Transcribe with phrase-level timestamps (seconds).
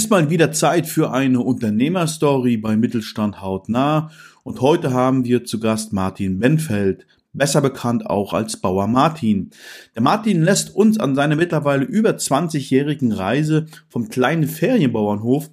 [0.00, 4.10] ist mal wieder Zeit für eine Unternehmerstory bei Mittelstand hautnah
[4.44, 9.50] und heute haben wir zu Gast Martin Benfeld, besser bekannt auch als Bauer Martin.
[9.94, 15.50] Der Martin lässt uns an seiner mittlerweile über 20-jährigen Reise vom kleinen Ferienbauernhof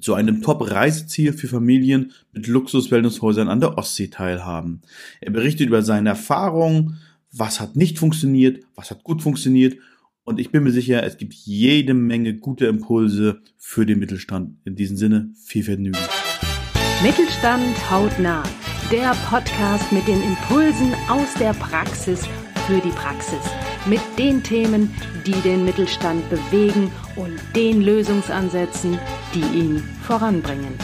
[0.00, 4.80] zu einem Top-Reiseziel für Familien mit Luxus-Wellnesshäusern an der Ostsee teilhaben.
[5.20, 6.96] Er berichtet über seine Erfahrungen,
[7.30, 9.76] was hat nicht funktioniert, was hat gut funktioniert
[10.26, 14.56] und ich bin mir sicher, es gibt jede Menge gute Impulse für den Mittelstand.
[14.64, 15.98] In diesem Sinne, viel Vergnügen.
[17.02, 18.42] Mittelstand hautnah.
[18.90, 22.26] Der Podcast mit den Impulsen aus der Praxis
[22.66, 23.38] für die Praxis.
[23.86, 24.92] Mit den Themen,
[25.24, 28.98] die den Mittelstand bewegen und den Lösungsansätzen,
[29.32, 30.74] die ihn voranbringen.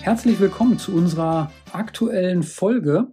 [0.00, 3.08] Herzlich willkommen zu unserer aktuellen Folge.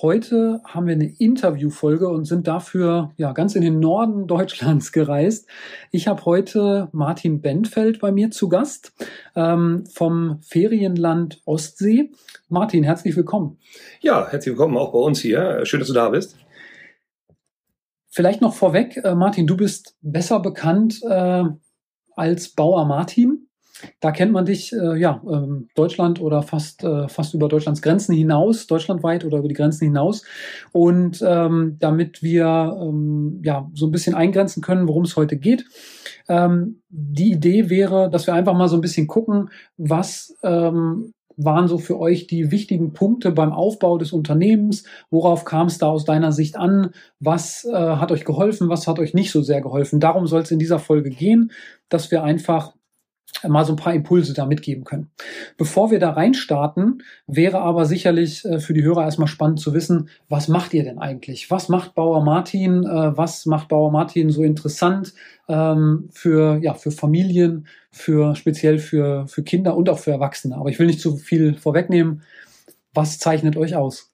[0.00, 5.48] Heute haben wir eine Interviewfolge und sind dafür ja ganz in den Norden Deutschlands gereist.
[5.90, 8.92] Ich habe heute Martin Benfeld bei mir zu Gast
[9.34, 12.10] ähm, vom Ferienland Ostsee.
[12.48, 13.58] Martin, herzlich willkommen.
[14.00, 15.64] Ja, herzlich willkommen auch bei uns hier.
[15.66, 16.36] Schön, dass du da bist.
[18.10, 21.42] Vielleicht noch vorweg, äh, Martin, du bist besser bekannt äh,
[22.14, 23.33] als Bauer Martin.
[24.00, 28.14] Da kennt man dich, äh, ja, ähm, Deutschland oder fast, äh, fast über Deutschlands Grenzen
[28.14, 30.24] hinaus, deutschlandweit oder über die Grenzen hinaus.
[30.72, 35.64] Und ähm, damit wir ähm, ja so ein bisschen eingrenzen können, worum es heute geht,
[36.28, 41.68] ähm, die Idee wäre, dass wir einfach mal so ein bisschen gucken, was ähm, waren
[41.68, 44.84] so für euch die wichtigen Punkte beim Aufbau des Unternehmens?
[45.10, 46.90] Worauf kam es da aus deiner Sicht an?
[47.20, 48.68] Was äh, hat euch geholfen?
[48.68, 50.00] Was hat euch nicht so sehr geholfen?
[50.00, 51.50] Darum soll es in dieser Folge gehen,
[51.88, 52.74] dass wir einfach
[53.46, 55.10] mal so ein paar Impulse da mitgeben können.
[55.56, 60.08] Bevor wir da reinstarten, wäre aber sicherlich äh, für die Hörer erstmal spannend zu wissen,
[60.28, 61.50] was macht ihr denn eigentlich?
[61.50, 62.84] Was macht Bauer Martin?
[62.84, 65.14] Äh, was macht Bauer Martin so interessant
[65.48, 70.56] ähm, für, ja, für Familien, für speziell für, für Kinder und auch für Erwachsene?
[70.56, 72.22] Aber ich will nicht zu viel vorwegnehmen.
[72.92, 74.12] Was zeichnet euch aus?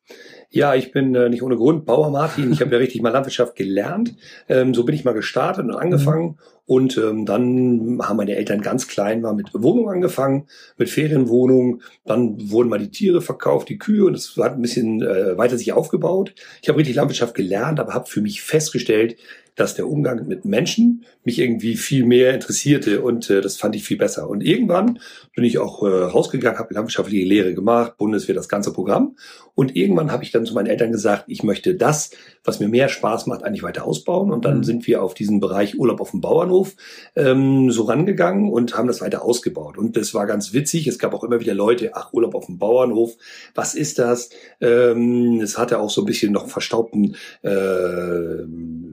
[0.53, 2.51] Ja, ich bin äh, nicht ohne Grund Bauer Martin.
[2.53, 4.17] Ich habe ja richtig mal Landwirtschaft gelernt.
[4.49, 6.39] Ähm, so bin ich mal gestartet und angefangen.
[6.67, 11.83] Und ähm, dann haben meine Eltern ganz klein mal mit Wohnung angefangen, mit Ferienwohnung.
[12.05, 15.57] Dann wurden mal die Tiere verkauft, die Kühe und es hat ein bisschen äh, weiter
[15.57, 16.35] sich aufgebaut.
[16.63, 19.17] Ich habe richtig Landwirtschaft gelernt, aber habe für mich festgestellt,
[19.61, 23.85] dass der Umgang mit Menschen mich irgendwie viel mehr interessierte und äh, das fand ich
[23.85, 24.29] viel besser.
[24.29, 24.99] Und irgendwann
[25.35, 29.17] bin ich auch äh, rausgegangen, habe landwirtschaftliche Lehre gemacht, Bundeswehr, das ganze Programm.
[29.55, 32.13] Und irgendwann habe ich dann zu meinen Eltern gesagt, ich möchte das,
[32.45, 34.33] was mir mehr Spaß macht, eigentlich weiter ausbauen.
[34.33, 34.65] Und dann mhm.
[34.65, 36.75] sind wir auf diesen Bereich Urlaub auf dem Bauernhof
[37.15, 39.77] ähm, so rangegangen und haben das weiter ausgebaut.
[39.77, 40.87] Und das war ganz witzig.
[40.87, 43.17] Es gab auch immer wieder Leute, ach, Urlaub auf dem Bauernhof,
[43.55, 44.31] was ist das?
[44.63, 48.47] Ähm, es hatte auch so ein bisschen noch verstaubten äh,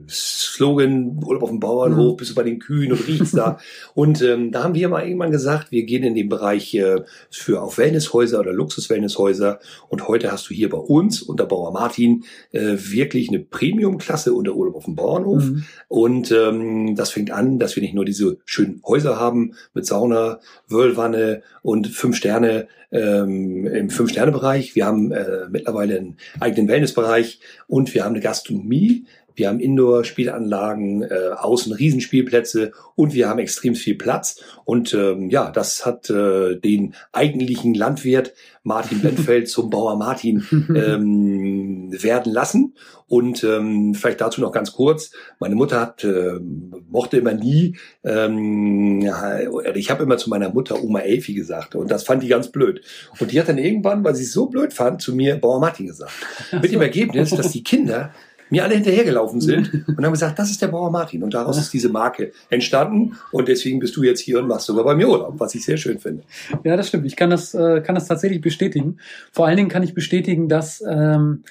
[0.08, 3.58] Slogan, Urlaub auf dem Bauernhof, bist du bei den Kühen und riechst da.
[3.94, 7.62] und ähm, da haben wir mal irgendwann gesagt, wir gehen in den Bereich äh, für
[7.62, 9.60] auf Wellnesshäuser oder Luxus-Wellnesshäuser.
[9.88, 14.54] Und heute hast du hier bei uns unter Bauer Martin äh, wirklich eine Premium-Klasse unter
[14.54, 15.44] Urlaub auf dem Bauernhof.
[15.44, 15.64] Mhm.
[15.88, 20.40] Und ähm, das fängt an, dass wir nicht nur diese schönen Häuser haben mit Sauna,
[20.68, 24.74] Wöhlwanne und fünf Sterne ähm, im Fünf-Sterne-Bereich.
[24.74, 29.06] Wir haben äh, mittlerweile einen eigenen Wellnessbereich und wir haben eine Gastronomie,
[29.38, 34.42] wir haben Indoor-Spielanlagen, äh, außen Riesenspielplätze und wir haben extrem viel Platz.
[34.64, 38.34] Und ähm, ja, das hat äh, den eigentlichen Landwirt
[38.64, 42.74] Martin Benfeld zum Bauer Martin ähm, werden lassen.
[43.06, 45.12] Und ähm, vielleicht dazu noch ganz kurz.
[45.38, 46.38] Meine Mutter hat, äh,
[46.90, 49.38] mochte immer nie, ähm, ja,
[49.74, 52.82] ich habe immer zu meiner Mutter Oma Elfi gesagt und das fand die ganz blöd.
[53.18, 55.86] Und die hat dann irgendwann, weil sie es so blöd fand, zu mir Bauer Martin
[55.86, 56.12] gesagt.
[56.52, 58.12] Mit dem Ergebnis, dass die Kinder
[58.50, 61.22] mir alle hinterhergelaufen sind und haben gesagt, das ist der Bauer Martin.
[61.22, 63.16] Und daraus ist diese Marke entstanden.
[63.32, 65.76] Und deswegen bist du jetzt hier und machst sogar bei mir Urlaub, was ich sehr
[65.76, 66.22] schön finde.
[66.64, 67.06] Ja, das stimmt.
[67.06, 68.98] Ich kann das, äh, kann das tatsächlich bestätigen.
[69.32, 71.44] Vor allen Dingen kann ich bestätigen, dass ähm,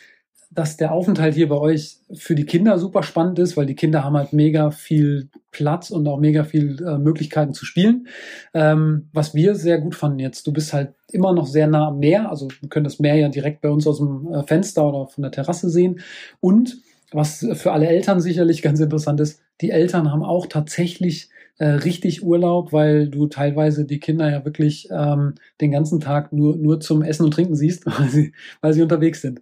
[0.57, 4.03] dass der Aufenthalt hier bei euch für die Kinder super spannend ist, weil die Kinder
[4.03, 8.07] haben halt mega viel Platz und auch mega viel äh, Möglichkeiten zu spielen.
[8.55, 11.99] Ähm, was wir sehr gut fanden jetzt, du bist halt immer noch sehr nah am
[11.99, 15.07] Meer, also wir können das Meer ja direkt bei uns aus dem äh, Fenster oder
[15.07, 15.99] von der Terrasse sehen.
[16.39, 16.77] Und
[17.11, 22.23] was für alle Eltern sicherlich ganz interessant ist, die Eltern haben auch tatsächlich äh, richtig
[22.23, 27.01] Urlaub, weil du teilweise die Kinder ja wirklich ähm, den ganzen Tag nur, nur zum
[27.01, 29.41] Essen und Trinken siehst, weil sie, weil sie unterwegs sind.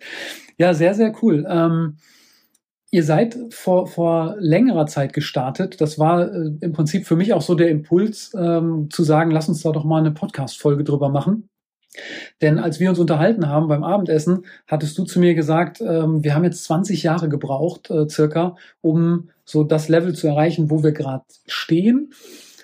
[0.58, 1.46] Ja, sehr, sehr cool.
[1.50, 1.98] Ähm,
[2.92, 5.82] ihr seid vor, vor längerer Zeit gestartet.
[5.82, 9.50] Das war äh, im Prinzip für mich auch so der Impuls, ähm, zu sagen, lass
[9.50, 11.50] uns da doch mal eine Podcast-Folge drüber machen.
[12.42, 16.36] Denn als wir uns unterhalten haben beim Abendessen, hattest du zu mir gesagt, ähm, wir
[16.36, 20.92] haben jetzt 20 Jahre gebraucht, äh, circa, um so das Level zu erreichen, wo wir
[20.92, 22.12] gerade stehen.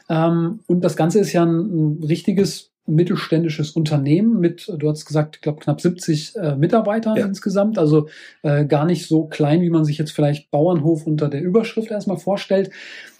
[0.09, 5.37] Ähm, und das Ganze ist ja ein, ein richtiges mittelständisches Unternehmen mit, du hast gesagt,
[5.37, 7.25] ich glaube knapp 70 äh, Mitarbeitern ja.
[7.25, 8.07] insgesamt, also
[8.41, 12.17] äh, gar nicht so klein, wie man sich jetzt vielleicht Bauernhof unter der Überschrift erstmal
[12.17, 12.71] vorstellt.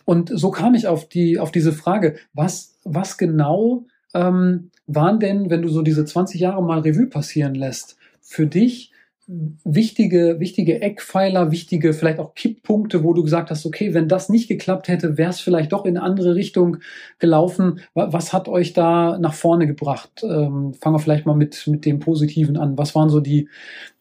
[0.04, 5.50] Und so kam ich auf die auf diese Frage, was was genau ähm, waren denn,
[5.50, 8.92] wenn du so diese 20 Jahre mal Revue passieren lässt, für dich
[9.64, 14.48] wichtige, wichtige Eckpfeiler, wichtige vielleicht auch Kipppunkte, wo du gesagt hast, okay, wenn das nicht
[14.48, 16.78] geklappt hätte, wäre es vielleicht doch in eine andere Richtung
[17.20, 17.80] gelaufen.
[17.94, 20.24] Was hat euch da nach vorne gebracht?
[20.24, 22.78] Ähm, fangen wir vielleicht mal mit, mit dem Positiven an.
[22.78, 23.48] Was waren so die,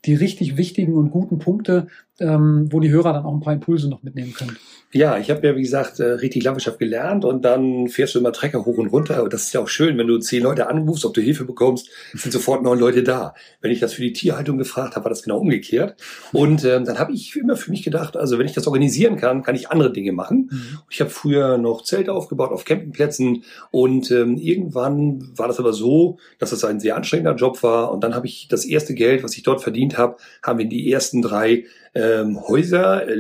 [0.05, 1.89] die richtig wichtigen und guten Punkte,
[2.21, 4.57] ähm, wo die Hörer dann auch ein paar Impulse noch mitnehmen können.
[4.93, 8.33] Ja, ich habe ja, wie gesagt, äh, richtig Landwirtschaft gelernt und dann fährst du immer
[8.33, 9.23] Trecker hoch und runter.
[9.23, 11.89] Und das ist ja auch schön, wenn du zehn Leute anrufst, ob du Hilfe bekommst,
[12.13, 13.35] sind sofort neun Leute da.
[13.61, 15.95] Wenn ich das für die Tierhaltung gefragt habe, war das genau umgekehrt.
[16.33, 19.43] Und ähm, dann habe ich immer für mich gedacht, also wenn ich das organisieren kann,
[19.45, 20.51] kann ich andere Dinge machen.
[20.51, 20.79] Mhm.
[20.91, 26.19] Ich habe früher noch Zelte aufgebaut auf Campingplätzen und ähm, irgendwann war das aber so,
[26.41, 27.93] dass das ein sehr anstrengender Job war.
[27.93, 30.91] Und dann habe ich das erste Geld, was ich dort verdient habe, haben wir die
[30.91, 31.65] ersten drei
[31.95, 33.17] ähm, Häuser, äh,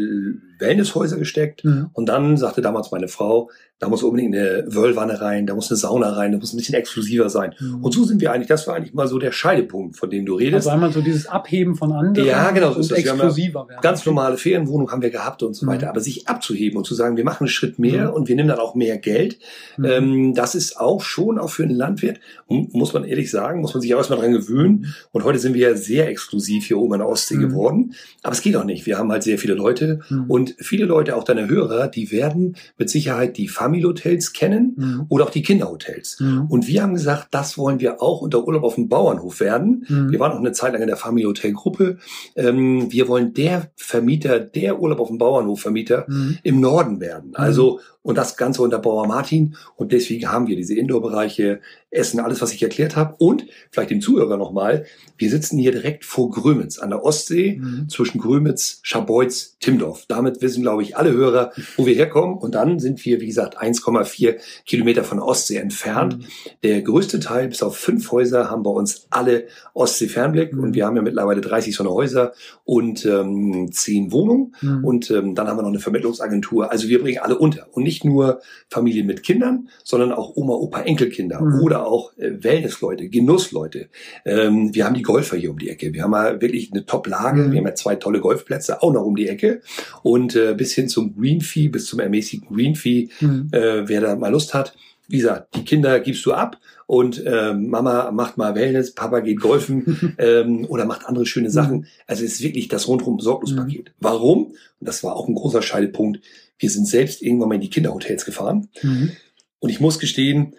[0.60, 1.64] Wellnesshäuser gesteckt.
[1.64, 1.90] Mhm.
[1.92, 5.78] Und dann sagte damals meine Frau, da muss unbedingt eine Wöllwanne rein, da muss eine
[5.78, 7.54] Sauna rein, da muss ein bisschen exklusiver sein.
[7.58, 7.82] Mhm.
[7.82, 10.34] Und so sind wir eigentlich, das war eigentlich mal so der Scheidepunkt, von dem du
[10.34, 10.66] redest.
[10.66, 13.80] Also einmal so dieses Abheben von anderen ja, genau, so und exklusiver werden.
[13.80, 15.70] Ganz normale Ferienwohnung haben wir gehabt und so mhm.
[15.70, 15.88] weiter.
[15.88, 18.14] Aber sich abzuheben und zu sagen, wir machen einen Schritt mehr mhm.
[18.14, 19.38] und wir nehmen dann auch mehr Geld,
[19.78, 19.84] mhm.
[19.86, 23.80] ähm, das ist auch schon, auch für einen Landwirt, muss man ehrlich sagen, muss man
[23.80, 24.80] sich auch erstmal dran gewöhnen.
[24.80, 24.94] Mhm.
[25.12, 27.48] Und heute sind wir sehr exklusiv hier oben in der Ostsee mhm.
[27.48, 27.94] geworden.
[28.22, 28.86] Aber es geht auch nicht.
[28.86, 32.90] Wir haben halt sehr viele Leute und viele Leute, auch deine Hörer, die werden mit
[32.90, 35.06] Sicherheit die Family-Hotels kennen mhm.
[35.08, 36.18] oder auch die Kinderhotels.
[36.20, 36.46] Mhm.
[36.48, 39.86] Und wir haben gesagt, das wollen wir auch unter Urlaub auf dem Bauernhof werden.
[39.88, 40.10] Mhm.
[40.10, 41.98] Wir waren auch eine Zeit lang in der Family Hotel Gruppe.
[42.36, 46.38] Ähm, wir wollen der Vermieter, der Urlaub auf dem Bauernhof Vermieter mhm.
[46.42, 47.30] im Norden werden.
[47.30, 47.36] Mhm.
[47.36, 49.56] Also und das Ganze unter Bauer Martin.
[49.76, 51.60] Und deswegen haben wir diese Indoor-Bereiche,
[51.90, 53.16] Essen, alles, was ich erklärt habe.
[53.18, 54.86] Und vielleicht dem Zuhörer nochmal,
[55.18, 57.88] wir sitzen hier direkt vor Grömitz an der Ostsee, mhm.
[57.88, 60.04] zwischen Grömitz, Schabeutz, Timdorf.
[60.06, 62.38] Damit wissen, glaube ich, alle Hörer, wo wir herkommen.
[62.38, 64.36] Und dann sind wir, wie gesagt, 1,4
[64.66, 66.18] Kilometer von der Ostsee entfernt.
[66.18, 66.24] Mhm.
[66.62, 70.54] Der größte Teil, bis auf fünf Häuser, haben bei uns alle Ostsee-Fernblick.
[70.54, 70.60] Mhm.
[70.60, 72.32] Und wir haben ja mittlerweile 30 so eine Häuser
[72.64, 74.54] und ähm, zehn Wohnungen.
[74.60, 74.84] Mhm.
[74.84, 76.70] Und ähm, dann haben wir noch eine Vermittlungsagentur.
[76.70, 77.66] Also wir bringen alle unter.
[77.72, 81.60] Und nicht nur Familien mit Kindern, sondern auch Oma, Opa, Enkelkinder mhm.
[81.62, 83.88] oder auch äh, Wellnessleute, Genussleute.
[84.24, 85.92] Ähm, wir haben die Golfer hier um die Ecke.
[85.92, 87.42] Wir haben ja wirklich eine Top-Lage.
[87.42, 87.52] Mhm.
[87.52, 89.60] Wir haben ja zwei tolle Golfplätze auch noch um die Ecke.
[90.04, 93.48] Und äh, bis hin zum Green Fee, bis zum ermäßigten Green Fee, mhm.
[93.50, 94.74] äh, wer da mal Lust hat,
[95.08, 96.56] wie gesagt, die Kinder gibst du ab
[96.90, 101.76] und äh, Mama macht mal Wellness, Papa geht golfen ähm, oder macht andere schöne Sachen.
[101.76, 101.86] Mhm.
[102.08, 103.90] Also es ist wirklich das rundum Sorglospaket.
[103.90, 103.94] Mhm.
[104.00, 104.46] Warum?
[104.46, 106.20] Und das war auch ein großer Scheidepunkt.
[106.58, 108.70] Wir sind selbst irgendwann mal in die Kinderhotels gefahren.
[108.82, 109.12] Mhm.
[109.60, 110.56] Und ich muss gestehen,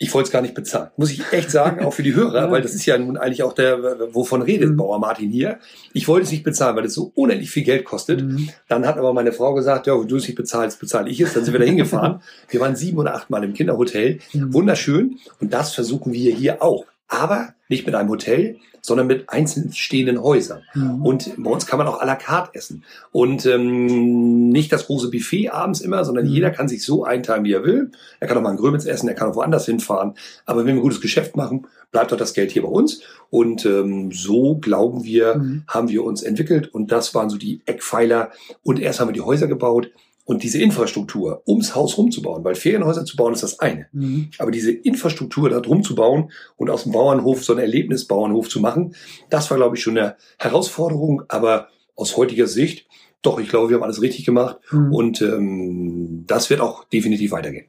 [0.00, 0.90] ich wollte es gar nicht bezahlen.
[0.96, 3.52] Muss ich echt sagen, auch für die Hörer, weil das ist ja nun eigentlich auch
[3.52, 4.76] der, wovon redet mhm.
[4.76, 5.58] Bauer Martin hier.
[5.92, 8.22] Ich wollte es nicht bezahlen, weil es so unendlich viel Geld kostet.
[8.22, 8.48] Mhm.
[8.68, 11.34] Dann hat aber meine Frau gesagt, ja, du es nicht bezahlst, bezahle ich es.
[11.34, 12.22] Dann sind wir da hingefahren.
[12.48, 14.20] wir waren sieben oder acht Mal im Kinderhotel.
[14.32, 14.54] Mhm.
[14.54, 15.18] Wunderschön.
[15.40, 16.84] Und das versuchen wir hier auch.
[17.08, 20.62] Aber nicht mit einem Hotel, sondern mit einzeln stehenden Häusern.
[20.74, 21.04] Mhm.
[21.04, 22.84] Und bei uns kann man auch à la carte essen.
[23.12, 26.32] Und ähm, nicht das große Buffet abends immer, sondern mhm.
[26.32, 27.90] jeder kann sich so einteilen, wie er will.
[28.20, 30.14] Er kann auch mal in Grömitz essen, er kann auch woanders hinfahren.
[30.46, 33.02] Aber wenn wir ein gutes Geschäft machen, bleibt doch das Geld hier bei uns.
[33.30, 35.64] Und ähm, so, glauben wir, mhm.
[35.68, 36.72] haben wir uns entwickelt.
[36.72, 38.30] Und das waren so die Eckpfeiler.
[38.62, 39.90] Und erst haben wir die Häuser gebaut.
[40.28, 43.86] Und diese Infrastruktur ums Haus rumzubauen, weil Ferienhäuser zu bauen ist das eine.
[43.92, 44.28] Mhm.
[44.36, 48.60] Aber diese Infrastruktur da drum zu bauen und aus dem Bauernhof so ein Erlebnisbauernhof zu
[48.60, 48.94] machen,
[49.30, 51.22] das war, glaube ich, schon eine Herausforderung.
[51.28, 52.86] Aber aus heutiger Sicht,
[53.22, 54.58] doch, ich glaube, wir haben alles richtig gemacht.
[54.70, 54.92] Mhm.
[54.92, 57.64] Und ähm, das wird auch definitiv weitergehen.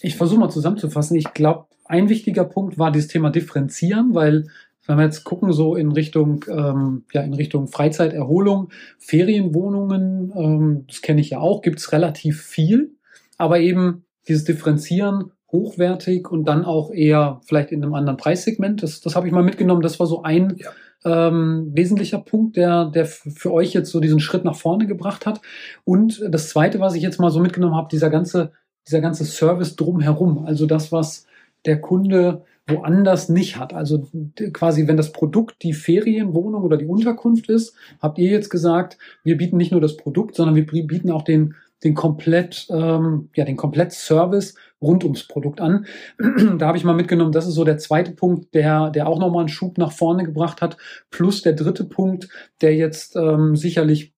[0.00, 1.16] Ich versuche mal zusammenzufassen.
[1.16, 4.48] Ich glaube, ein wichtiger Punkt war dieses Thema Differenzieren, weil
[4.86, 11.02] wenn wir jetzt gucken, so in Richtung, ähm, ja, in Richtung Freizeiterholung, Ferienwohnungen, ähm, das
[11.02, 12.96] kenne ich ja auch, gibt's relativ viel,
[13.38, 19.00] aber eben dieses Differenzieren hochwertig und dann auch eher vielleicht in einem anderen Preissegment, das,
[19.00, 21.28] das habe ich mal mitgenommen, das war so ein ja.
[21.28, 25.40] ähm, wesentlicher Punkt, der, der für euch jetzt so diesen Schritt nach vorne gebracht hat.
[25.84, 28.52] Und das Zweite, was ich jetzt mal so mitgenommen habe, dieser ganze,
[28.88, 31.26] dieser ganze Service drumherum, also das, was
[31.66, 33.74] der Kunde woanders nicht hat.
[33.74, 34.08] Also
[34.52, 39.36] quasi, wenn das Produkt die Ferienwohnung oder die Unterkunft ist, habt ihr jetzt gesagt, wir
[39.36, 41.54] bieten nicht nur das Produkt, sondern wir bieten auch den
[41.84, 45.86] den komplett ähm, ja den komplett Service rund ums Produkt an.
[46.58, 49.40] da habe ich mal mitgenommen, das ist so der zweite Punkt, der der auch nochmal
[49.40, 50.76] einen Schub nach vorne gebracht hat.
[51.10, 52.28] Plus der dritte Punkt,
[52.60, 54.11] der jetzt ähm, sicherlich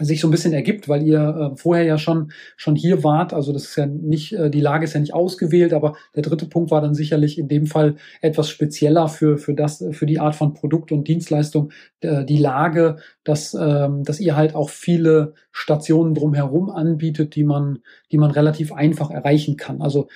[0.00, 3.32] sich so ein bisschen ergibt, weil ihr äh, vorher ja schon schon hier wart.
[3.32, 6.46] Also das ist ja nicht äh, die Lage ist ja nicht ausgewählt, aber der dritte
[6.46, 10.34] Punkt war dann sicherlich in dem Fall etwas spezieller für für das für die Art
[10.34, 11.70] von Produkt und Dienstleistung
[12.00, 17.78] äh, die Lage, dass ähm, dass ihr halt auch viele Stationen drumherum anbietet, die man
[18.10, 19.80] die man relativ einfach erreichen kann.
[19.80, 20.08] Also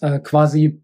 [0.00, 0.80] äh, quasi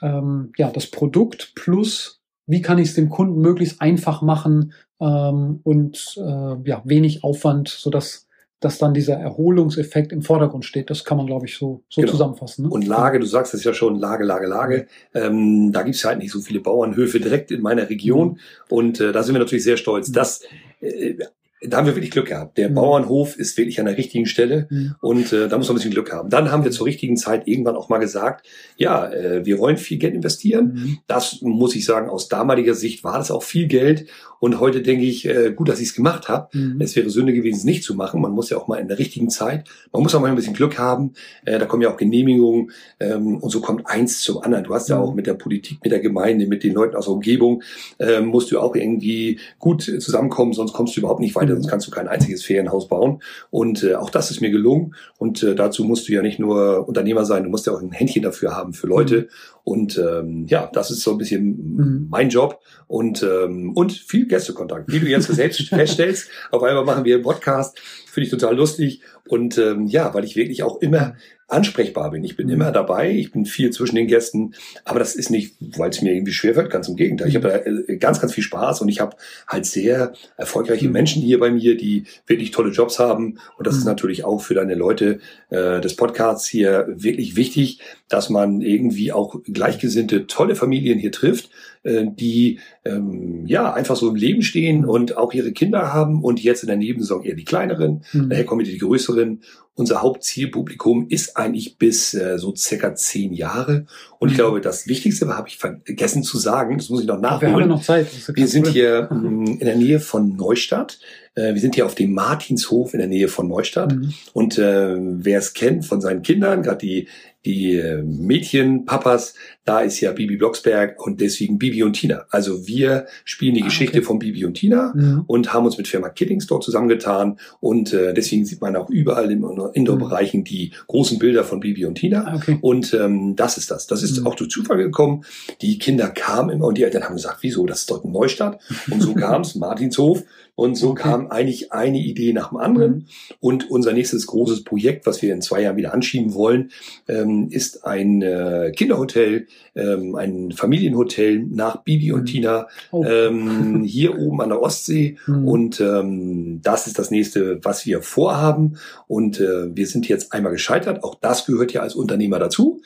[0.00, 5.60] ähm, ja das Produkt plus wie kann ich es dem Kunden möglichst einfach machen, ähm,
[5.64, 8.28] und äh, ja, wenig Aufwand, sodass
[8.62, 10.88] dass dann dieser Erholungseffekt im Vordergrund steht.
[10.88, 12.12] Das kann man, glaube ich, so, so genau.
[12.12, 12.66] zusammenfassen.
[12.66, 12.70] Ne?
[12.70, 14.86] Und Lage, du sagst es ja schon, Lage, Lage, Lage.
[15.14, 18.28] Ähm, da gibt es halt nicht so viele Bauernhöfe direkt in meiner Region.
[18.28, 18.38] Mhm.
[18.68, 20.10] Und äh, da sind wir natürlich sehr stolz.
[20.10, 20.12] Mhm.
[20.12, 20.42] Das
[20.80, 21.16] äh,
[21.64, 22.58] da haben wir wirklich Glück gehabt.
[22.58, 22.74] Der mhm.
[22.74, 24.94] Bauernhof ist wirklich an der richtigen Stelle mhm.
[25.00, 26.28] und äh, da muss man ein bisschen Glück haben.
[26.28, 29.98] Dann haben wir zur richtigen Zeit irgendwann auch mal gesagt, ja, äh, wir wollen viel
[29.98, 30.72] Geld investieren.
[30.74, 30.98] Mhm.
[31.06, 34.06] Das muss ich sagen, aus damaliger Sicht war das auch viel Geld
[34.42, 36.48] und heute denke ich, äh, gut, dass ich es gemacht habe.
[36.52, 36.80] Mhm.
[36.80, 38.20] Es wäre Sünde gewesen, es nicht zu machen.
[38.20, 40.52] Man muss ja auch mal in der richtigen Zeit, man muss auch mal ein bisschen
[40.52, 41.12] Glück haben.
[41.44, 44.64] Äh, da kommen ja auch Genehmigungen ähm, und so kommt eins zum anderen.
[44.64, 45.02] Du hast ja mhm.
[45.02, 47.62] auch mit der Politik, mit der Gemeinde, mit den Leuten aus der Umgebung,
[48.00, 51.86] äh, musst du auch irgendwie gut zusammenkommen, sonst kommst du überhaupt nicht weiter sonst kannst
[51.86, 53.22] du kein einziges Ferienhaus bauen.
[53.50, 54.96] Und äh, auch das ist mir gelungen.
[55.18, 57.92] Und äh, dazu musst du ja nicht nur Unternehmer sein, du musst ja auch ein
[57.92, 59.20] Händchen dafür haben für Leute.
[59.20, 59.28] Mhm.
[59.64, 62.06] Und ähm, ja, das ist so ein bisschen mhm.
[62.10, 64.90] mein Job und ähm, und viel Gästekontakt.
[64.90, 69.02] Wie du jetzt selbst feststellst, auf einmal machen wir einen Podcast, finde ich total lustig
[69.28, 71.14] und ähm, ja, weil ich wirklich auch immer
[71.52, 72.24] ansprechbar bin.
[72.24, 72.54] Ich bin mhm.
[72.54, 74.54] immer dabei, ich bin viel zwischen den Gästen,
[74.84, 77.28] aber das ist nicht, weil es mir irgendwie schwerfällt, ganz im Gegenteil.
[77.28, 79.16] Ich habe äh, ganz, ganz viel Spaß und ich habe
[79.46, 80.92] halt sehr erfolgreiche mhm.
[80.92, 83.38] Menschen hier bei mir, die wirklich tolle Jobs haben.
[83.58, 83.80] Und das mhm.
[83.80, 89.12] ist natürlich auch für deine Leute äh, des Podcasts hier wirklich wichtig, dass man irgendwie
[89.12, 91.50] auch gleichgesinnte, tolle Familien hier trifft,
[91.82, 96.42] äh, die ähm, ja einfach so im Leben stehen und auch ihre Kinder haben und
[96.42, 98.30] jetzt in der Nebensaison eher die kleineren, mhm.
[98.30, 99.40] daher kommen die größeren
[99.74, 103.86] unser Hauptzielpublikum ist eigentlich bis äh, so circa zehn Jahre.
[104.18, 104.38] Und ich mhm.
[104.38, 107.56] glaube, das Wichtigste habe ich vergessen zu sagen, das muss ich noch nachholen.
[107.56, 108.08] Wir haben noch Zeit.
[108.34, 110.98] Wir sind hier ähm, in der Nähe von Neustadt.
[111.34, 113.94] Äh, wir sind hier auf dem Martinshof in der Nähe von Neustadt.
[113.94, 114.12] Mhm.
[114.34, 117.08] Und äh, wer es kennt von seinen Kindern, gerade die
[117.44, 119.34] die äh, Mädchenpapas,
[119.64, 122.24] da ist ja Bibi Blocksberg und deswegen Bibi und Tina.
[122.30, 124.06] Also wir spielen die ah, Geschichte okay.
[124.06, 125.24] von Bibi und Tina mhm.
[125.26, 129.30] und haben uns mit Firma Kiddings dort zusammengetan und äh, deswegen sieht man auch überall
[129.30, 129.44] im
[129.74, 132.58] Indoor-Bereichen die großen Bilder von Bibi und Tina ah, okay.
[132.60, 133.86] und ähm, das ist das.
[133.86, 134.26] Das ist mhm.
[134.26, 135.24] auch durch Zufall gekommen.
[135.60, 138.60] Die Kinder kamen immer und die Eltern haben gesagt, wieso, das ist dort ein Neustadt
[138.90, 140.24] und so kam es, Martinshof
[140.62, 141.02] und so okay.
[141.02, 142.92] kam eigentlich eine Idee nach dem anderen.
[142.92, 143.04] Mhm.
[143.40, 146.70] Und unser nächstes großes Projekt, was wir in zwei Jahren wieder anschieben wollen,
[147.08, 152.26] ähm, ist ein äh, Kinderhotel, ähm, ein Familienhotel nach Bibi und mhm.
[152.26, 153.04] Tina oh.
[153.04, 155.16] ähm, hier oben an der Ostsee.
[155.26, 155.48] Mhm.
[155.48, 158.76] Und ähm, das ist das nächste, was wir vorhaben.
[159.08, 161.02] Und äh, wir sind jetzt einmal gescheitert.
[161.02, 162.80] Auch das gehört ja als Unternehmer dazu.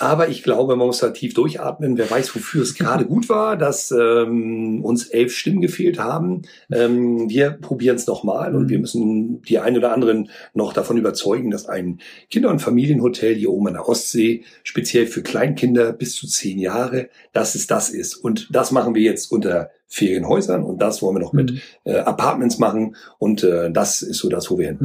[0.00, 1.98] Aber ich glaube, man muss da tief durchatmen.
[1.98, 6.42] Wer weiß, wofür es gerade gut war, dass ähm, uns elf Stimmen gefehlt haben.
[6.70, 11.50] Ähm, wir probieren es nochmal und wir müssen die einen oder anderen noch davon überzeugen,
[11.50, 12.00] dass ein
[12.30, 17.08] Kinder- und Familienhotel hier oben an der Ostsee, speziell für Kleinkinder bis zu zehn Jahre,
[17.32, 18.14] dass es das ist.
[18.14, 21.38] Und das machen wir jetzt unter Ferienhäusern und das wollen wir noch mhm.
[21.38, 22.94] mit äh, Apartments machen.
[23.18, 24.76] Und äh, das ist so das, wo wir hin.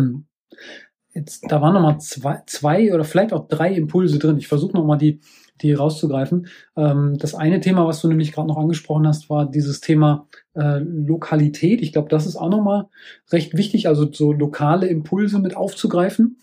[1.14, 4.38] Jetzt, da waren nochmal zwei, zwei oder vielleicht auch drei Impulse drin.
[4.38, 5.20] Ich versuche nochmal die,
[5.62, 6.48] die rauszugreifen.
[6.76, 10.80] Ähm, das eine Thema, was du nämlich gerade noch angesprochen hast, war dieses Thema äh,
[10.80, 11.82] Lokalität.
[11.82, 12.88] Ich glaube, das ist auch nochmal
[13.32, 16.38] recht wichtig, also so lokale Impulse mit aufzugreifen.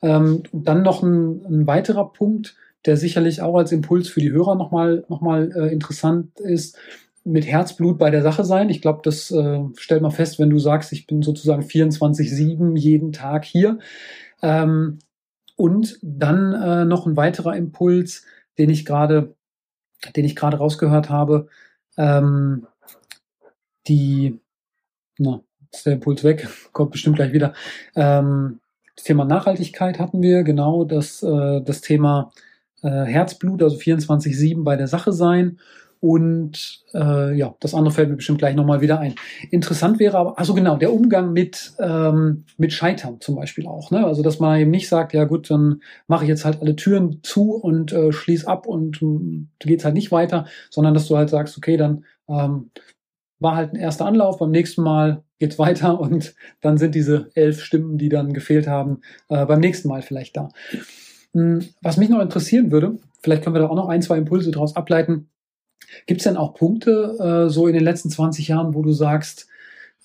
[0.00, 2.56] Ähm, dann noch ein, ein weiterer Punkt,
[2.86, 6.78] der sicherlich auch als Impuls für die Hörer nochmal noch mal, äh, interessant ist
[7.26, 8.70] mit Herzblut bei der Sache sein.
[8.70, 13.12] Ich glaube, das äh, stellt man fest, wenn du sagst, ich bin sozusagen 24-7 jeden
[13.12, 13.80] Tag hier.
[14.42, 15.00] Ähm,
[15.56, 18.24] und dann äh, noch ein weiterer Impuls,
[18.58, 19.34] den ich gerade,
[20.14, 21.48] den ich gerade rausgehört habe.
[21.96, 22.66] Ähm,
[23.88, 24.40] die,
[25.18, 25.40] na,
[25.72, 27.54] ist der Impuls weg, kommt bestimmt gleich wieder.
[27.96, 28.60] Ähm,
[28.94, 32.30] das Thema Nachhaltigkeit hatten wir, genau, das, äh, das Thema
[32.82, 35.58] äh, Herzblut, also 24-7 bei der Sache sein
[36.00, 39.14] und äh, ja, das andere fällt mir bestimmt gleich nochmal wieder ein.
[39.50, 43.90] Interessant wäre aber, also genau, der Umgang mit, ähm, mit Scheitern zum Beispiel auch.
[43.90, 44.04] Ne?
[44.04, 47.20] Also, dass man eben nicht sagt, ja gut, dann mache ich jetzt halt alle Türen
[47.22, 51.30] zu und äh, schließ ab und äh, geht's halt nicht weiter, sondern dass du halt
[51.30, 52.70] sagst, okay, dann ähm,
[53.38, 57.62] war halt ein erster Anlauf, beim nächsten Mal geht's weiter und dann sind diese elf
[57.62, 60.50] Stimmen, die dann gefehlt haben, äh, beim nächsten Mal vielleicht da.
[61.32, 64.50] Hm, was mich noch interessieren würde, vielleicht können wir da auch noch ein, zwei Impulse
[64.50, 65.28] daraus ableiten,
[66.06, 69.48] Gibt es denn auch Punkte äh, so in den letzten 20 Jahren, wo du sagst,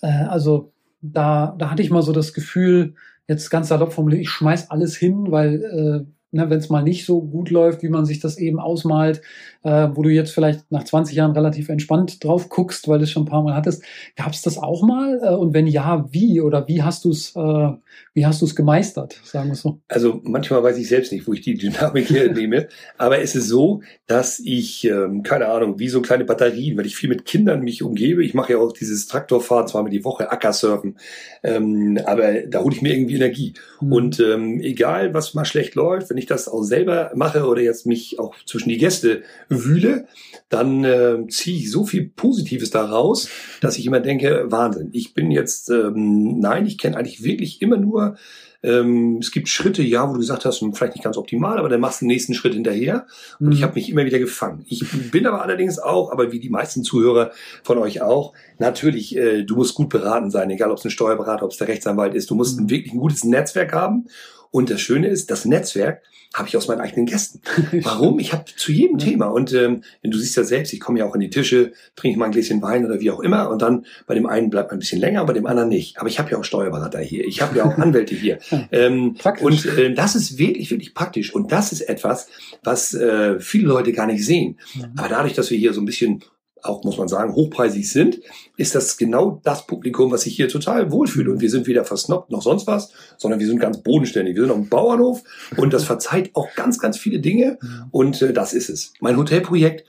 [0.01, 2.96] äh, also da, da hatte ich mal so das Gefühl,
[3.28, 5.63] jetzt ganz salopp formuliert, ich schmeiß alles hin, weil
[6.08, 9.22] äh, ne, wenn es mal nicht so gut läuft, wie man sich das eben ausmalt,
[9.64, 13.12] äh, wo du jetzt vielleicht nach 20 Jahren relativ entspannt drauf guckst, weil du es
[13.12, 13.84] schon ein paar Mal hattest.
[14.16, 15.20] Gab es das auch mal?
[15.24, 16.42] Äh, und wenn ja, wie?
[16.42, 17.70] Oder wie hast du es äh,
[18.14, 19.80] wie hast du es gemeistert, sagen wir so?
[19.88, 22.68] Also manchmal weiß ich selbst nicht, wo ich die Dynamik hernehme.
[22.98, 26.98] Aber es ist so, dass ich, ähm, keine Ahnung, wie so kleine Batterien, weil ich
[26.98, 28.24] viel mit Kindern mich umgebe.
[28.26, 30.98] Ich mache ja auch dieses Traktorfahren zweimal die Woche, Ackersurfen.
[31.42, 33.54] Ähm, aber da hole ich mir irgendwie Energie.
[33.80, 33.94] Mhm.
[33.94, 37.86] Und ähm, egal, was mal schlecht läuft, wenn ich das auch selber mache oder jetzt
[37.86, 40.08] mich auch zwischen die Gäste wühle,
[40.50, 43.30] dann äh, ziehe ich so viel Positives daraus,
[43.62, 44.90] dass ich immer denke, Wahnsinn.
[44.92, 48.18] Ich bin jetzt, ähm, nein, ich kenne eigentlich wirklich immer nur
[48.63, 51.70] ähm, es gibt Schritte, ja, wo du gesagt hast, hm, vielleicht nicht ganz optimal, aber
[51.70, 53.08] dann machst du den nächsten Schritt hinterher.
[53.40, 53.51] Und mhm.
[53.54, 54.63] ich habe mich immer wieder gefangen.
[54.68, 57.32] Ich bin aber allerdings auch, aber wie die meisten Zuhörer
[57.63, 61.46] von euch auch, natürlich, äh, du musst gut beraten sein, egal ob es ein Steuerberater,
[61.46, 62.30] ob es der Rechtsanwalt ist.
[62.30, 62.70] Du musst mhm.
[62.70, 64.08] wirklich ein gutes Netzwerk haben.
[64.51, 66.01] Und das Schöne ist, das Netzwerk
[66.34, 67.41] habe ich aus meinen eigenen Gästen.
[67.84, 68.20] Warum?
[68.20, 68.91] Ich habe zu jedem.
[69.01, 72.20] Thema und ähm, du siehst ja selbst, ich komme ja auch an die Tische, trinke
[72.20, 74.77] mal ein Gläschen Wein oder wie auch immer und dann bei dem einen bleibt man
[74.77, 75.98] ein bisschen länger, bei dem anderen nicht.
[75.98, 78.38] Aber ich habe ja auch Steuerberater hier, ich habe ja auch Anwälte hier.
[78.72, 82.27] ähm, und äh, das ist wirklich, wirklich praktisch und das ist etwas,
[82.63, 84.60] was äh, viele Leute gar nicht sehen.
[84.75, 84.91] Mhm.
[84.98, 86.24] Aber dadurch, dass wir hier so ein bisschen
[86.63, 88.20] auch, muss man sagen, hochpreisig sind,
[88.58, 91.27] ist das genau das Publikum, was sich hier total wohlfühlt.
[91.27, 94.36] Und wir sind weder versnobbt noch sonst was, sondern wir sind ganz bodenständig.
[94.36, 95.24] Wir sind auf dem Bauernhof
[95.58, 97.58] und das verzeiht auch ganz, ganz viele Dinge.
[97.91, 98.94] Und äh, das ist es.
[99.00, 99.86] Mein Hotelprojekt,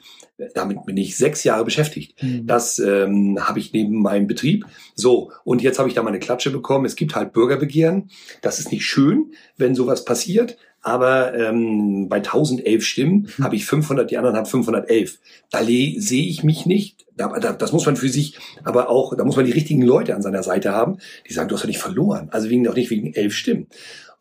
[0.54, 2.20] damit bin ich sechs Jahre beschäftigt.
[2.22, 2.46] Mhm.
[2.46, 4.66] Das ähm, habe ich neben meinem Betrieb.
[4.94, 6.84] So, und jetzt habe ich da meine Klatsche bekommen.
[6.84, 8.10] Es gibt halt Bürgerbegehren.
[8.40, 13.44] Das ist nicht schön, wenn sowas passiert aber ähm, bei 1011 Stimmen mhm.
[13.44, 15.18] habe ich 500, die anderen haben 511.
[15.50, 17.06] Da sehe ich mich nicht.
[17.16, 20.14] Da, da, das muss man für sich, aber auch, da muss man die richtigen Leute
[20.14, 20.98] an seiner Seite haben,
[21.28, 22.28] die sagen, du hast ja nicht verloren.
[22.32, 23.68] Also wegen auch nicht wegen elf Stimmen.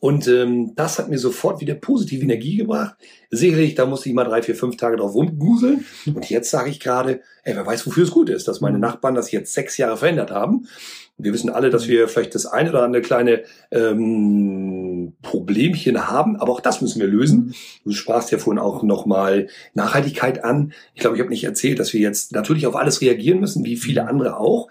[0.02, 2.96] Und ähm, das hat mir sofort wieder positive Energie gebracht.
[3.30, 5.86] Sicherlich, da musste ich mal drei, vier, fünf Tage drauf rumguseln.
[6.08, 8.82] Und jetzt sage ich gerade, ey, wer weiß, wofür es gut ist, dass meine mhm.
[8.82, 10.68] Nachbarn das jetzt sechs Jahre verändert haben.
[11.20, 14.91] Wir wissen alle, dass wir vielleicht das eine oder andere kleine ähm,
[15.22, 17.38] Problemchen haben, aber auch das müssen wir lösen.
[17.38, 17.54] Mhm.
[17.86, 20.74] Du sprachst ja vorhin auch nochmal Nachhaltigkeit an.
[20.94, 23.78] Ich glaube, ich habe nicht erzählt, dass wir jetzt natürlich auf alles reagieren müssen, wie
[23.78, 24.70] viele andere auch.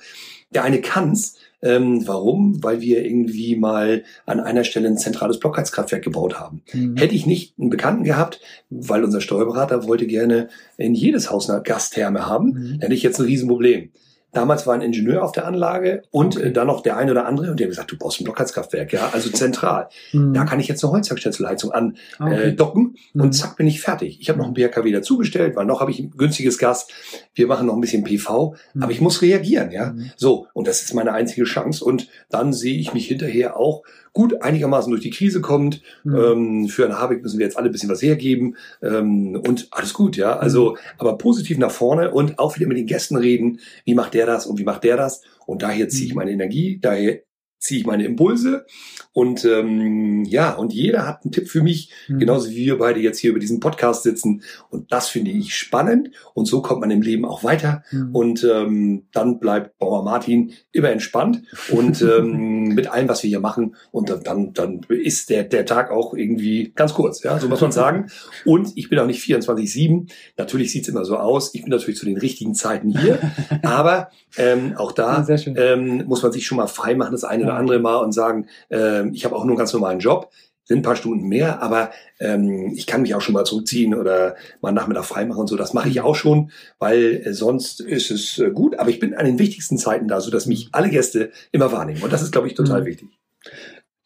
[0.52, 2.62] Der eine kann's, ähm, warum?
[2.62, 6.62] Weil wir irgendwie mal an einer Stelle ein zentrales Blockheizkraftwerk gebaut haben.
[6.72, 6.96] Mhm.
[6.96, 8.40] Hätte ich nicht einen Bekannten gehabt,
[8.70, 12.68] weil unser Steuerberater wollte gerne in jedes Haus eine Gastherme haben, mhm.
[12.72, 13.90] dann hätte ich jetzt ein Riesenproblem.
[14.32, 16.48] Damals war ein Ingenieur auf der Anlage und okay.
[16.48, 18.92] äh, dann noch der eine oder andere und der hat gesagt, du brauchst ein Blockheizkraftwerk,
[18.92, 19.88] ja, also zentral.
[20.12, 20.34] Mhm.
[20.34, 22.48] Da kann ich jetzt eine Holzwerkstätzelheizung an okay.
[22.48, 23.22] äh, docken mhm.
[23.22, 24.18] und zack bin ich fertig.
[24.20, 26.88] Ich habe noch ein BRKW dazugestellt, weil noch habe ich ein günstiges Gas.
[27.34, 28.82] Wir machen noch ein bisschen PV, mhm.
[28.82, 29.92] aber ich muss reagieren, ja.
[29.92, 30.12] Mhm.
[30.16, 34.42] So und das ist meine einzige Chance und dann sehe ich mich hinterher auch gut
[34.42, 35.82] einigermaßen durch die Krise kommt.
[36.04, 36.16] Mhm.
[36.16, 39.94] Ähm, für ein Habeck müssen wir jetzt alle ein bisschen was hergeben ähm, und alles
[39.94, 40.36] gut, ja.
[40.38, 40.76] Also, mhm.
[40.98, 43.60] aber positiv nach vorne und auch wieder mit den Gästen reden.
[43.84, 45.22] Wie macht der das und wie macht der das?
[45.46, 46.18] Und daher ziehe ich mhm.
[46.18, 47.20] meine Energie, daher
[47.60, 48.66] ziehe ich meine Impulse
[49.12, 52.20] und ähm, ja, und jeder hat einen Tipp für mich, mhm.
[52.20, 54.42] genauso wie wir beide jetzt hier über diesen Podcast sitzen.
[54.70, 57.82] Und das finde ich spannend und so kommt man im Leben auch weiter.
[57.90, 58.14] Mhm.
[58.14, 63.40] Und ähm, dann bleibt Bauer Martin immer entspannt und ähm, mit allem, was wir hier
[63.40, 63.74] machen.
[63.90, 67.72] Und dann, dann ist der, der Tag auch irgendwie ganz kurz, ja, so muss man
[67.72, 68.10] sagen.
[68.44, 70.08] Und ich bin auch nicht 24-7.
[70.38, 71.52] Natürlich sieht's immer so aus.
[71.54, 73.18] Ich bin natürlich zu den richtigen Zeiten hier.
[73.64, 77.58] Aber ähm, auch da ähm, muss man sich schon mal frei machen, das eine oder
[77.58, 80.30] andere Mal und sagen, äh, ich habe auch nur einen ganz normalen Job,
[80.70, 84.36] sind ein paar Stunden mehr, aber ähm, ich kann mich auch schon mal zurückziehen oder
[84.60, 85.56] mal einen Nachmittag freimachen und so.
[85.56, 88.78] Das mache ich auch schon, weil äh, sonst ist es äh, gut.
[88.78, 92.00] Aber ich bin an den wichtigsten Zeiten da, so dass mich alle Gäste immer wahrnehmen.
[92.04, 92.86] Und das ist, glaube ich, total mhm.
[92.86, 93.08] wichtig.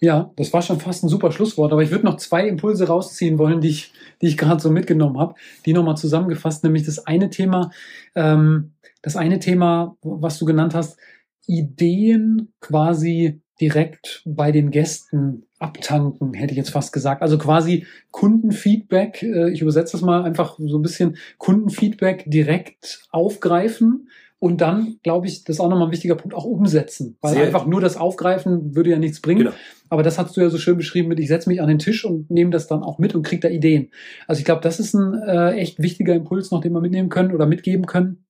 [0.01, 3.39] Ja, das war schon fast ein super Schlusswort, aber ich würde noch zwei Impulse rausziehen
[3.39, 5.35] wollen, die ich, die ich gerade so mitgenommen habe,
[5.67, 7.73] die nochmal zusammengefasst, nämlich das eine Thema,
[8.15, 10.99] ähm, das eine Thema, was du genannt hast,
[11.47, 17.23] Ideen quasi direkt bei den Gästen abtanken, hätte ich jetzt fast gesagt.
[17.23, 24.09] Also quasi Kundenfeedback, äh, ich übersetze das mal einfach so ein bisschen, Kundenfeedback direkt aufgreifen
[24.45, 27.17] und dann, glaube ich, das ist auch nochmal ein wichtiger Punkt, auch umsetzen.
[27.23, 29.39] Weil Sehr einfach nur das Aufgreifen würde ja nichts bringen.
[29.39, 29.53] Genau.
[29.89, 32.05] Aber das hast du ja so schön beschrieben mit, ich setze mich an den Tisch
[32.05, 33.91] und nehme das dann auch mit und kriege da Ideen.
[34.27, 37.33] Also ich glaube, das ist ein äh, echt wichtiger Impuls noch, den wir mitnehmen können
[37.33, 38.24] oder mitgeben können.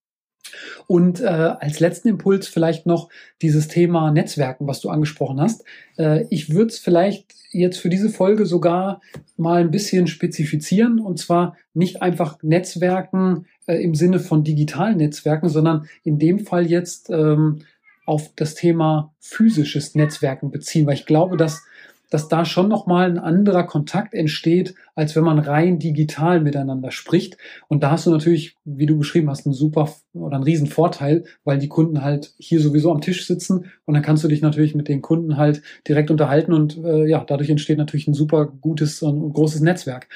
[0.87, 3.09] Und äh, als letzten Impuls vielleicht noch
[3.41, 5.63] dieses Thema Netzwerken, was du angesprochen hast.
[5.97, 9.01] Äh, ich würde es vielleicht jetzt für diese Folge sogar
[9.37, 15.49] mal ein bisschen spezifizieren und zwar nicht einfach Netzwerken äh, im Sinne von digitalen Netzwerken,
[15.49, 17.61] sondern in dem Fall jetzt ähm,
[18.05, 21.63] auf das Thema physisches Netzwerken beziehen, weil ich glaube, dass
[22.09, 27.37] dass da schon nochmal ein anderer Kontakt entsteht, als wenn man rein digital miteinander spricht.
[27.67, 31.25] Und da hast du natürlich, wie du beschrieben hast, einen super oder einen riesen Vorteil,
[31.43, 34.75] weil die Kunden halt hier sowieso am Tisch sitzen und dann kannst du dich natürlich
[34.75, 39.01] mit den Kunden halt direkt unterhalten und äh, ja, dadurch entsteht natürlich ein super gutes
[39.01, 40.07] und großes Netzwerk.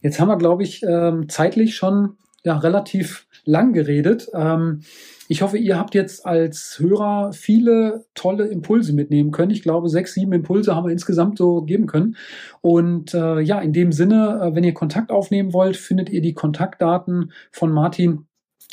[0.00, 4.28] Jetzt haben wir, glaube ich, ähm, zeitlich schon ja, relativ lang geredet.
[4.34, 4.82] Ähm,
[5.30, 9.50] ich hoffe, ihr habt jetzt als Hörer viele tolle Impulse mitnehmen können.
[9.50, 12.16] Ich glaube, sechs, sieben Impulse haben wir insgesamt so geben können.
[12.62, 16.34] Und äh, ja, in dem Sinne, äh, wenn ihr Kontakt aufnehmen wollt, findet ihr die
[16.34, 18.27] Kontaktdaten von Martin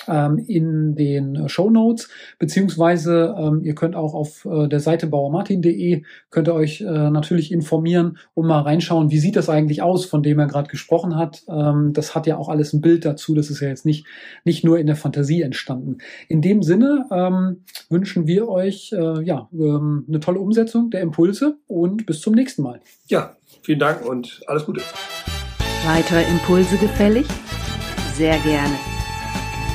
[0.08, 6.48] in den Show Notes, beziehungsweise ähm, ihr könnt auch auf äh, der Seite bauermartin.de könnt
[6.48, 10.38] ihr euch äh, natürlich informieren und mal reinschauen, wie sieht das eigentlich aus, von dem
[10.38, 11.44] er gerade gesprochen hat.
[11.48, 14.06] Ähm, das hat ja auch alles ein Bild dazu, das ist ja jetzt nicht,
[14.44, 15.98] nicht nur in der Fantasie entstanden.
[16.28, 21.58] In dem Sinne ähm, wünschen wir euch äh, ja, ähm, eine tolle Umsetzung der Impulse
[21.68, 22.80] und bis zum nächsten Mal.
[23.08, 24.82] Ja, vielen Dank und alles Gute.
[25.86, 27.26] Weitere Impulse gefällig?
[28.16, 28.76] Sehr gerne